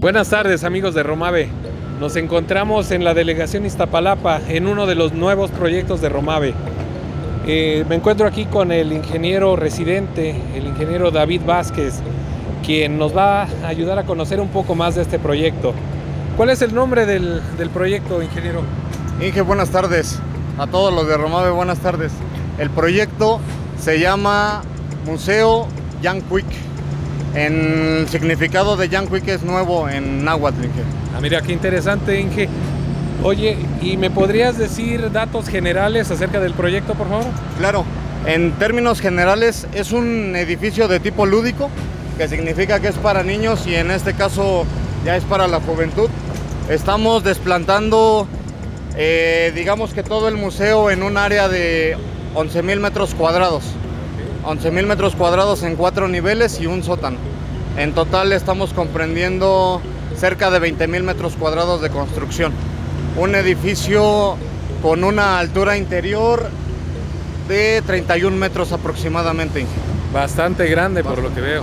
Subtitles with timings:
[0.00, 1.48] Buenas tardes amigos de Romave.
[2.00, 6.54] Nos encontramos en la delegación Iztapalapa en uno de los nuevos proyectos de Romave.
[7.46, 12.00] Eh, me encuentro aquí con el ingeniero residente, el ingeniero David Vázquez,
[12.66, 15.72] quien nos va a ayudar a conocer un poco más de este proyecto.
[16.36, 18.62] ¿Cuál es el nombre del, del proyecto, ingeniero?
[19.20, 20.18] Inge, buenas tardes.
[20.58, 22.10] A todos los de Romave, buenas tardes.
[22.58, 23.38] El proyecto
[23.78, 24.62] se llama
[25.06, 25.68] Museo
[26.02, 26.46] Jan Quick.
[27.34, 30.82] En el significado de Jan Quick es nuevo en náhuatl, Inge.
[31.16, 32.48] Ah, mira, qué interesante, Inge.
[33.22, 37.26] Oye, ¿y me podrías decir datos generales acerca del proyecto, por favor?
[37.58, 37.84] Claro,
[38.26, 41.70] en términos generales es un edificio de tipo lúdico,
[42.16, 44.64] que significa que es para niños y en este caso
[45.04, 46.08] ya es para la juventud.
[46.68, 48.26] Estamos desplantando,
[48.96, 51.96] eh, digamos que todo el museo en un área de
[52.34, 53.64] 11 mil metros cuadrados.
[54.44, 57.18] 11 mil metros cuadrados en cuatro niveles y un sótano.
[57.76, 59.80] En total estamos comprendiendo
[60.16, 62.52] cerca de 20 mil metros cuadrados de construcción.
[63.16, 64.36] Un edificio
[64.82, 66.48] con una altura interior
[67.48, 69.66] de 31 metros aproximadamente.
[70.12, 71.62] Bastante grande por lo que veo.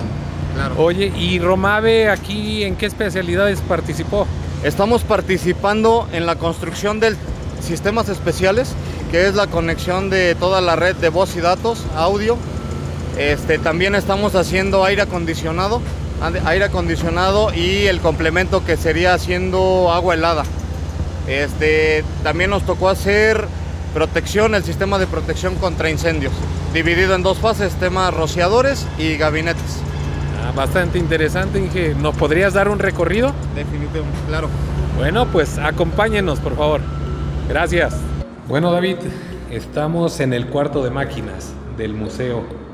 [0.54, 0.76] Claro.
[0.78, 4.28] Oye, ¿y Romave aquí en qué especialidades participó?
[4.64, 7.16] Estamos participando en la construcción de
[7.62, 8.73] sistemas especiales,
[9.12, 12.38] que es la conexión de toda la red de voz y datos, audio.
[13.18, 15.82] Este, también estamos haciendo aire acondicionado,
[16.46, 20.44] aire acondicionado y el complemento que sería haciendo agua helada.
[21.28, 23.48] Este, también nos tocó hacer
[23.94, 26.32] protección, el sistema de protección contra incendios,
[26.73, 29.82] dividido en dos fases, temas rociadores y gabinetes.
[30.45, 31.95] Ah, bastante interesante, Inge.
[31.95, 33.34] ¿Nos podrías dar un recorrido?
[33.56, 34.48] Definitivamente, claro.
[34.95, 36.82] Bueno, pues acompáñenos, por favor.
[37.50, 37.95] Gracias.
[38.48, 38.98] Bueno, David,
[39.50, 42.67] estamos en el cuarto de máquinas del museo.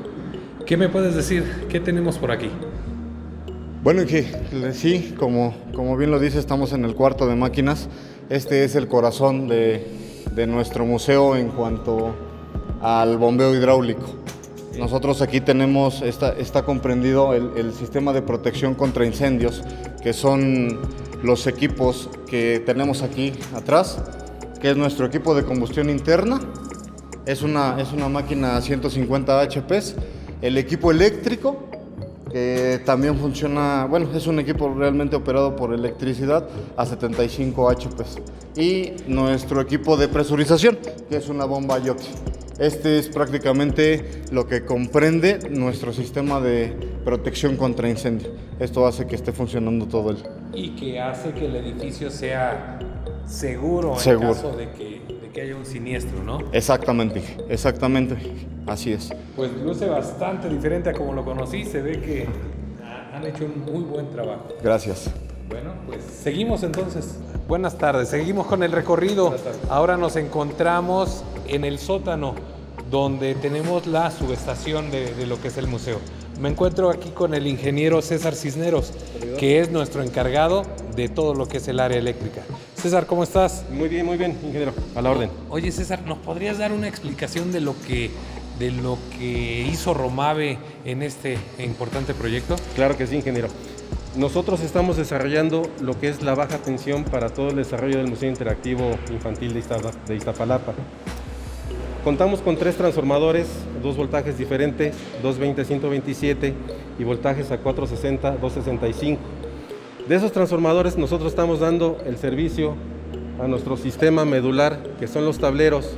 [0.66, 1.66] ¿Qué me puedes decir?
[1.68, 2.48] ¿Qué tenemos por aquí?
[3.82, 4.00] Bueno,
[4.72, 7.90] sí, como, como bien lo dice, estamos en el cuarto de máquinas.
[8.30, 9.86] Este es el corazón de,
[10.34, 12.14] de nuestro museo en cuanto
[12.80, 14.06] al bombeo hidráulico.
[14.78, 19.62] Nosotros aquí tenemos, está, está comprendido el, el, sistema de protección contra incendios,
[20.02, 20.78] que son
[21.22, 24.02] los equipos que tenemos aquí atrás,
[24.62, 26.40] que es nuestro equipo de combustión interna.
[27.26, 29.96] Es una, es una máquina 150 HPs.
[30.42, 31.56] El equipo eléctrico,
[32.30, 38.18] que también funciona, bueno, es un equipo realmente operado por electricidad a 75 HPs.
[38.56, 40.78] Y nuestro equipo de presurización,
[41.08, 42.08] que es una bomba Yoki.
[42.58, 46.72] Este es prácticamente lo que comprende nuestro sistema de
[47.04, 48.30] protección contra incendio.
[48.60, 50.18] Esto hace que esté funcionando todo el...
[50.52, 52.78] Y que hace que el edificio sea
[53.26, 54.28] seguro, Seguro.
[54.28, 56.38] en caso de que, de que haya un siniestro, ¿no?
[56.52, 58.16] Exactamente, exactamente,
[58.66, 59.10] así es.
[59.36, 61.64] Pues luce bastante diferente a como lo conocí.
[61.64, 62.26] Se ve que
[62.82, 64.48] ha- han hecho un muy buen trabajo.
[64.62, 65.10] Gracias.
[65.48, 67.16] Bueno, pues seguimos entonces.
[67.46, 69.34] Buenas tardes, seguimos con el recorrido.
[69.68, 72.34] Ahora nos encontramos en el sótano
[72.90, 75.98] donde tenemos la subestación de, de lo que es el museo.
[76.40, 78.92] Me encuentro aquí con el ingeniero César Cisneros,
[79.38, 80.62] que es nuestro encargado
[80.96, 82.40] de todo lo que es el área eléctrica.
[82.76, 83.64] César, ¿cómo estás?
[83.70, 84.72] Muy bien, muy bien, ingeniero.
[84.96, 85.30] A la orden.
[85.50, 88.10] Oye César, ¿nos podrías dar una explicación de lo que,
[88.58, 92.56] de lo que hizo Romave en este importante proyecto?
[92.74, 93.48] Claro que sí, ingeniero.
[94.16, 98.28] Nosotros estamos desarrollando lo que es la baja tensión para todo el desarrollo del Museo
[98.28, 100.72] Interactivo Infantil de, Iztapa- de Iztapalapa.
[102.04, 103.48] Contamos con tres transformadores,
[103.82, 106.52] dos voltajes diferentes, 220-127
[106.98, 109.18] y voltajes a 460-265.
[110.06, 112.76] De esos transformadores nosotros estamos dando el servicio
[113.42, 115.96] a nuestro sistema medular, que son los tableros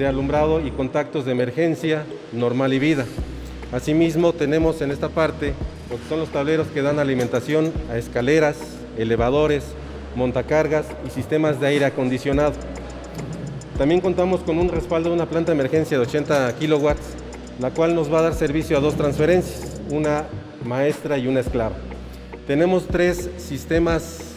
[0.00, 3.04] de alumbrado y contactos de emergencia, normal y vida.
[3.70, 5.52] Asimismo, tenemos en esta parte
[5.90, 8.56] que son los tableros que dan alimentación a escaleras,
[8.96, 9.62] elevadores,
[10.16, 12.54] montacargas y sistemas de aire acondicionado.
[13.76, 17.14] También contamos con un respaldo de una planta de emergencia de 80 kilowatts,
[17.60, 20.24] la cual nos va a dar servicio a dos transferencias, una
[20.64, 21.76] maestra y una esclava.
[22.46, 24.36] Tenemos tres sistemas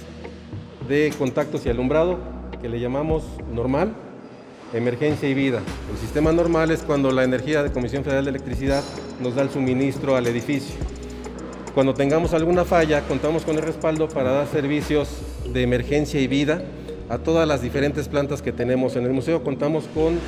[0.89, 2.19] de contactos y alumbrado
[2.61, 3.93] que le llamamos normal,
[4.73, 5.61] emergencia y vida.
[5.91, 8.83] El sistema normal es cuando la energía de Comisión Federal de Electricidad
[9.21, 10.75] nos da el suministro al edificio.
[11.73, 15.09] Cuando tengamos alguna falla, contamos con el respaldo para dar servicios
[15.51, 16.61] de emergencia y vida
[17.09, 19.43] a todas las diferentes plantas que tenemos en el museo.
[19.43, 20.19] Contamos con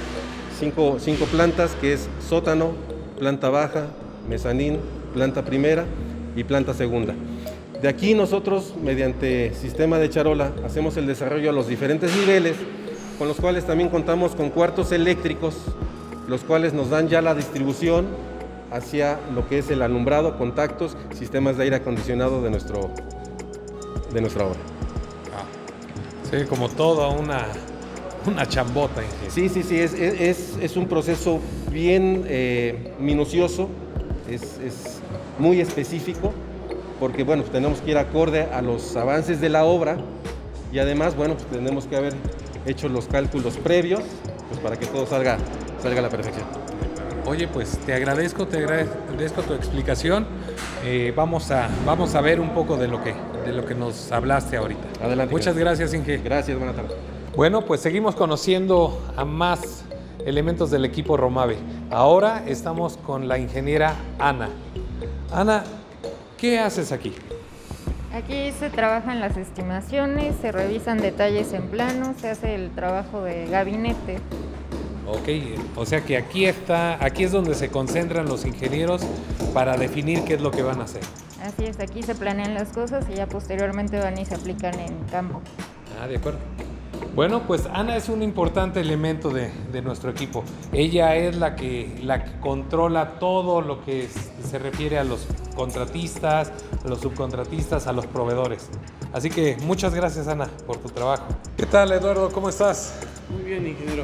[0.60, 0.98] cinco,
[1.32, 2.72] plantas, que es sótano,
[3.20, 3.88] planta baja,
[4.28, 4.80] mezanín,
[5.14, 5.86] planta primera
[6.36, 7.14] y planta segunda.
[7.82, 12.56] De aquí nosotros, mediante sistema de charola, hacemos el desarrollo a los diferentes niveles,
[13.18, 15.56] con los cuales también contamos con cuartos eléctricos,
[16.28, 18.08] los cuales nos dan ya la distribución
[18.72, 22.90] hacia lo que es el alumbrado, contactos, sistemas de aire acondicionado de, nuestro,
[24.14, 24.60] de nuestra obra.
[26.30, 27.46] Sí, como toda una,
[28.26, 29.02] una chambota.
[29.04, 29.32] ingeniero.
[29.34, 31.40] Sí, sí, sí, es, es- es un proceso
[31.72, 33.70] bien eh, minucioso,
[34.30, 35.00] es, es
[35.38, 36.34] muy específico,
[37.00, 39.98] porque bueno, pues tenemos que ir acorde a los avances de la obra
[40.74, 42.14] y además, bueno, pues tenemos que haber
[42.66, 44.02] hecho los cálculos previos
[44.50, 45.38] pues, para que todo salga,
[45.82, 46.46] salga a la perfección.
[47.28, 50.28] Oye, pues te agradezco, te agradezco tu explicación.
[50.84, 53.16] Eh, vamos, a, vamos a ver un poco de lo que,
[53.46, 55.04] de lo que nos hablaste ahorita.
[55.04, 55.34] Adelante.
[55.34, 56.18] Muchas gracias, Inge.
[56.18, 56.96] Gracias, buenas tardes.
[57.36, 59.84] Bueno, pues seguimos conociendo a más
[60.26, 61.58] elementos del equipo Romave.
[61.90, 64.50] Ahora estamos con la ingeniera Ana.
[65.32, 65.64] Ana,
[66.38, 67.14] ¿qué haces aquí?
[68.16, 73.46] Aquí se trabajan las estimaciones, se revisan detalles en plano, se hace el trabajo de
[73.48, 74.20] gabinete.
[75.06, 75.28] Ok,
[75.76, 79.02] o sea que aquí está, aquí es donde se concentran los ingenieros
[79.54, 81.02] para definir qué es lo que van a hacer.
[81.44, 84.98] Así es, aquí se planean las cosas y ya posteriormente van y se aplican en
[85.12, 85.42] campo.
[86.02, 86.40] Ah, de acuerdo.
[87.16, 90.46] Bueno, pues Ana es un importante elemento de, de nuestro equipo.
[90.72, 94.08] Ella es la que, la que controla todo lo que
[94.42, 96.52] se refiere a los contratistas,
[96.84, 98.70] a los subcontratistas, a los proveedores.
[99.14, 101.26] Así que muchas gracias Ana por tu trabajo.
[101.58, 102.30] ¿Qué tal Eduardo?
[102.32, 102.94] ¿Cómo estás?
[103.30, 104.04] Muy bien, ingeniero.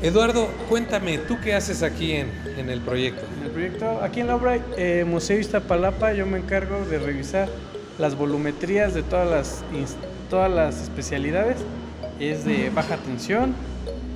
[0.00, 3.26] Eduardo, cuéntame, ¿tú qué haces aquí en, en el proyecto?
[3.36, 7.48] En el proyecto, aquí en la obra eh, Museo Iztapalapa, yo me encargo de revisar
[7.98, 9.64] las volumetrías de todas las,
[10.30, 11.56] todas las especialidades.
[12.20, 13.54] Es de baja tensión,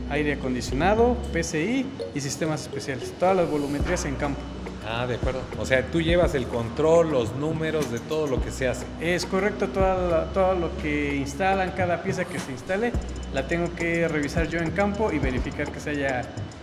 [0.08, 3.12] aire acondicionado, PCI y sistemas especiales.
[3.18, 4.40] Todas las volumetrías en campo.
[4.88, 5.40] Ah, de acuerdo.
[5.60, 8.84] O sea, tú llevas el control, los números de todo lo que se hace.
[9.00, 12.92] Es correcto, toda la- todo lo que instalan, cada pieza que se instale,
[13.32, 16.22] la tengo que revisar yo en campo y verificar que se haya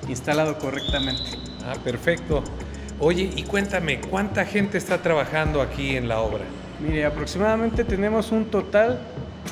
[0.10, 1.22] instalado correctamente.
[1.66, 2.44] Ah, perfecto.
[3.00, 6.44] Oye, y cuéntame, ¿cuánta gente está trabajando aquí en la obra?
[6.82, 9.00] Mire, aproximadamente tenemos un total,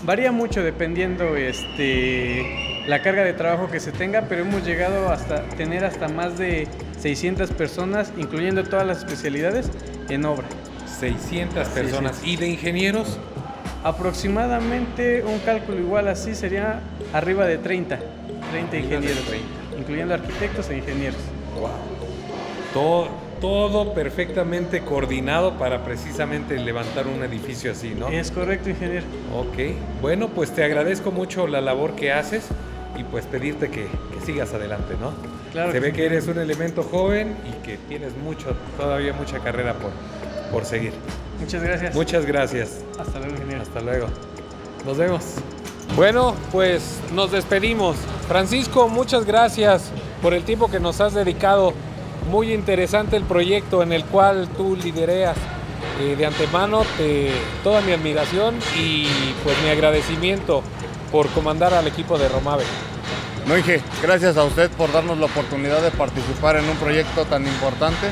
[0.04, 5.44] varía mucho dependiendo este, la carga de trabajo que se tenga, pero hemos llegado hasta
[5.50, 6.68] tener hasta más de
[7.00, 9.70] 600 personas, incluyendo todas las especialidades,
[10.10, 10.48] en obra.
[11.00, 12.22] 600 personas.
[12.24, 13.20] ¿Y de ingenieros?
[13.84, 16.80] Aproximadamente un cálculo igual así sería
[17.14, 18.00] arriba de 30,
[18.52, 19.46] 30 de ingenieros, 30.
[19.80, 21.20] incluyendo arquitectos e ingenieros.
[22.74, 23.10] Todo,
[23.42, 28.08] todo perfectamente coordinado para precisamente levantar un edificio así, ¿no?
[28.08, 29.06] Es correcto, ingeniero.
[29.36, 29.76] Ok.
[30.02, 32.48] Bueno, pues te agradezco mucho la labor que haces
[32.96, 35.12] y pues pedirte que, que sigas adelante, ¿no?
[35.52, 35.96] Claro Se que ve sí.
[35.96, 39.92] que eres un elemento joven y que tienes mucho, todavía mucha carrera por,
[40.52, 40.94] por seguir.
[41.40, 41.96] Muchas gracias.
[41.96, 42.70] Muchas gracias.
[43.00, 43.62] Hasta luego, ingeniero.
[43.62, 44.08] Hasta luego.
[44.86, 45.24] Nos vemos.
[45.96, 47.96] Bueno, pues nos despedimos.
[48.28, 49.92] Francisco, muchas gracias
[50.22, 51.74] por el tiempo que nos has dedicado.
[52.30, 55.38] Muy interesante el proyecto en el cual tú lidereas.
[56.02, 57.32] Eh, de antemano, te,
[57.64, 59.08] toda mi admiración y
[59.44, 60.62] pues mi agradecimiento
[61.12, 62.64] por comandar al equipo de Romave.
[63.48, 67.48] No, Inge, gracias a usted por darnos la oportunidad de participar en un proyecto tan
[67.48, 68.08] importante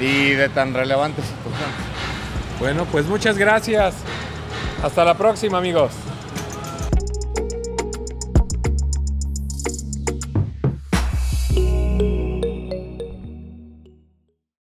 [0.00, 1.76] y de tan relevantes situaciones.
[2.58, 3.94] Bueno, pues muchas gracias.
[4.82, 5.92] Hasta la próxima, amigos.